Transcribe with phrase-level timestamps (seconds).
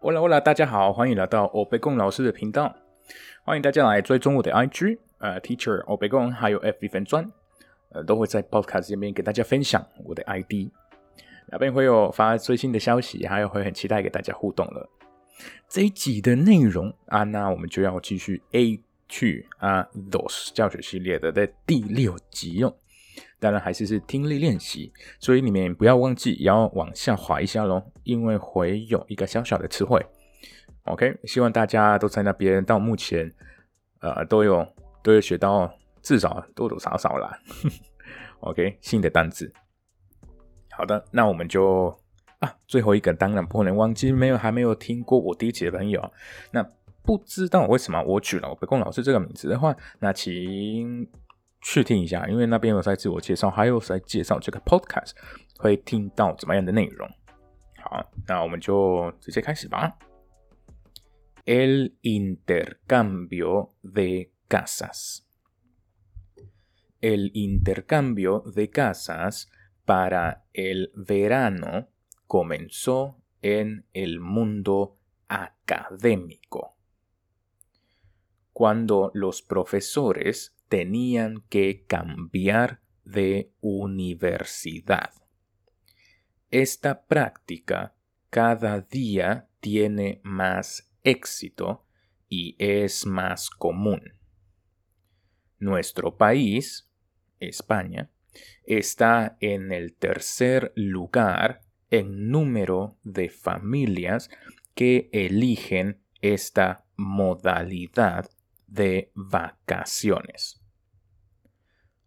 [0.00, 2.72] h 啦 l 啦，大家好，欢迎来到欧贝贡老师的频道。
[3.42, 7.28] 欢迎大家来追踪我的 IG，呃，Teacher 欧贝贡，还有 FB 粉专，
[7.90, 10.70] 呃，都会在 Podcast 这边给大家分享我的 ID。
[11.48, 14.88] 那边会有发最新的消息，还有会很期待给大家互动了。
[15.68, 22.72] 这一集的内容啊，那我们就要继续 A 去啊 Those 教学系列的的第六集哦。
[23.38, 30.04] 当然还是是听力练习，所以你们不要忘记也要往下滑一下喽，因为会有一个小小的词汇。
[30.84, 33.32] OK，希望大家都在那边到目前，
[34.00, 34.66] 呃，都有
[35.02, 35.70] 都有学到
[36.02, 37.38] 至少多多少少啦。
[38.40, 39.52] OK，新的单词。
[40.70, 41.94] 好的，那我们就
[42.38, 46.12] 啊，最后一个当然不能忘记，没有还没有听过我第一集的朋友，
[46.52, 46.62] 那
[47.02, 51.08] 不知道为什么我取了我北宫老师这个名字的话，那请。
[51.67, 55.11] 去听一下，因为那边有在自我介绍，还有在介绍这个 podcast，
[55.57, 57.07] 会听到怎么样的内容。
[57.81, 59.97] 好，那我们就直接开始吧。
[61.45, 65.23] El intercambio de casas.
[67.01, 69.49] El intercambio de casas
[69.85, 71.89] para el verano
[72.27, 76.77] comenzó en el mundo académico.
[78.53, 85.12] Cuando los profesores tenían que cambiar de universidad.
[86.50, 87.94] Esta práctica
[88.30, 91.84] cada día tiene más éxito
[92.28, 94.14] y es más común.
[95.58, 96.90] Nuestro país,
[97.40, 98.10] España,
[98.64, 104.30] está en el tercer lugar en número de familias
[104.74, 108.30] que eligen esta modalidad
[108.68, 110.60] de vacaciones.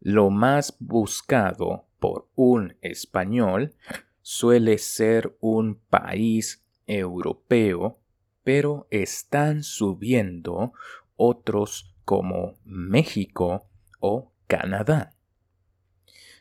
[0.00, 3.74] Lo más buscado por un español
[4.20, 7.98] suele ser un país europeo,
[8.44, 10.72] pero están subiendo
[11.16, 13.68] otros como México
[14.00, 15.16] o Canadá.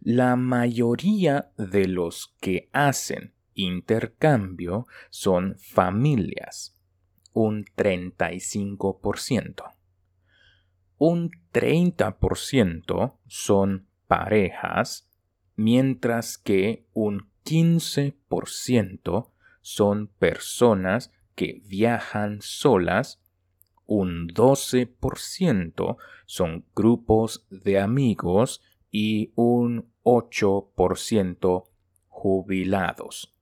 [0.00, 6.76] La mayoría de los que hacen intercambio son familias,
[7.32, 9.75] un 35%
[10.98, 15.08] un 30% son parejas,
[15.56, 19.30] mientras que un 15%
[19.60, 23.22] son personas que viajan solas,
[23.86, 25.96] un 12%
[26.26, 31.68] son grupos de amigos y un 8%
[32.08, 33.34] jubilados.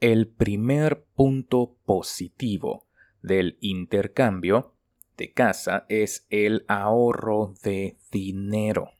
[0.00, 2.86] El primer punto positivo
[3.22, 4.74] del intercambio
[5.28, 8.90] casa es el ahorro de dinero.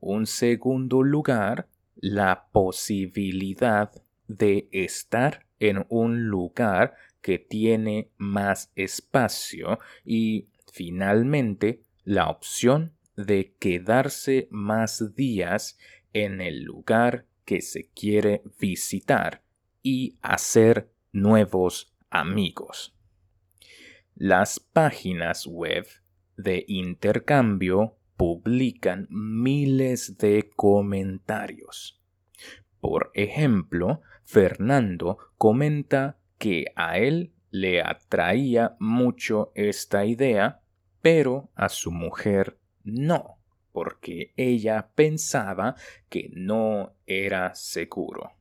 [0.00, 3.92] Un segundo lugar, la posibilidad
[4.28, 14.48] de estar en un lugar que tiene más espacio y finalmente la opción de quedarse
[14.50, 15.78] más días
[16.12, 19.42] en el lugar que se quiere visitar
[19.82, 22.94] y hacer nuevos amigos.
[24.22, 25.86] Las páginas web
[26.36, 32.02] de intercambio publican miles de comentarios.
[32.80, 40.60] Por ejemplo, Fernando comenta que a él le atraía mucho esta idea,
[41.00, 43.38] pero a su mujer no,
[43.72, 45.76] porque ella pensaba
[46.10, 48.32] que no era seguro.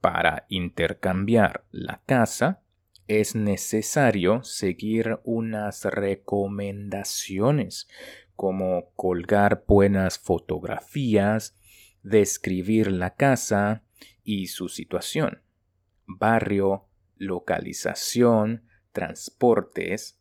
[0.00, 2.63] Para intercambiar la casa,
[3.08, 7.88] es necesario seguir unas recomendaciones
[8.34, 11.54] como colgar buenas fotografías,
[12.02, 13.82] describir la casa
[14.22, 15.42] y su situación,
[16.06, 20.18] barrio, localización, transportes,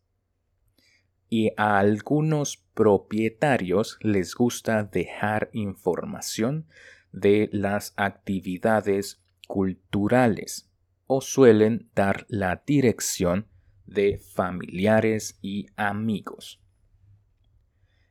[1.29, 6.67] y a algunos propietarios les gusta dejar información
[7.11, 10.69] de las actividades culturales
[11.12, 13.46] o suelen dar la dirección
[13.86, 16.60] de familiares y amigos.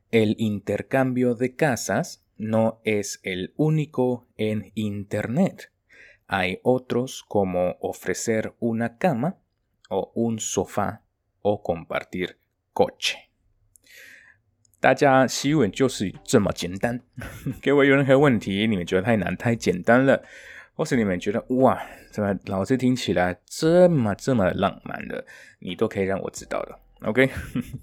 [0.09, 5.71] El intercambio de casas no es el único en Internet.
[6.27, 9.37] Hay otros como ofrecer una cama
[9.89, 11.03] o un sofá
[11.41, 12.37] o compartir
[12.73, 13.17] coche.
[14.79, 17.01] 大家希文就是这么简单。
[17.61, 20.23] 给我有任何问题，你们觉得太难、太简单了，
[20.74, 21.80] 或是你们觉得哇，
[22.10, 25.24] 怎么老师听起来这么这么浪漫的，
[25.60, 26.78] 你都可以让我知道的。
[27.02, 27.28] OK，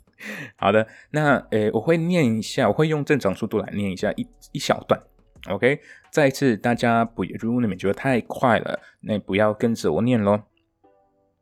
[0.56, 5.02] 好的，那诶，我会念一下，我会用正常速度来念一下一一小段。
[5.50, 5.80] OK，
[6.12, 10.44] 再一次，大家不，如果你们觉得太快了，那不要跟着我念咯。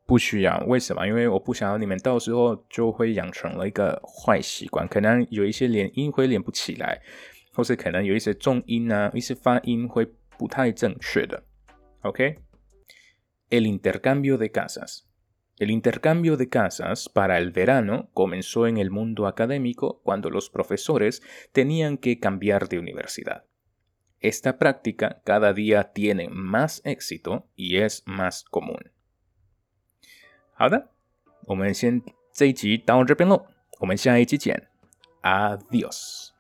[0.06, 1.06] 不需要，为什么？
[1.06, 7.02] 因为我不想要你们到时候就会养成了一个坏习惯，可能有一些连音会连不起来，
[7.54, 11.45] 或是可能有一些重音啊，一些发音会 不太正确的。
[12.03, 20.29] OK，el intercambio de casas。El intercambio de casas para el verano comenzó en el mundo académico cuando
[20.31, 21.23] los profesores
[21.53, 23.45] tenían que cambiar de universidad.
[24.19, 28.91] Esta práctica cada día tiene más éxito y es más común.
[30.55, 30.89] 好的，
[31.47, 32.03] 我们先
[32.33, 33.47] 这一集到这边喽，
[33.81, 34.69] 我们下一集见，
[35.23, 36.33] Adios。